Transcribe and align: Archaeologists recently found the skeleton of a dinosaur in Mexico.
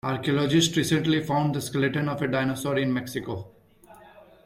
Archaeologists 0.03 0.75
recently 0.75 1.23
found 1.23 1.53
the 1.53 1.61
skeleton 1.61 2.09
of 2.09 2.23
a 2.23 2.27
dinosaur 2.27 2.75
in 2.79 2.91
Mexico. 2.91 3.51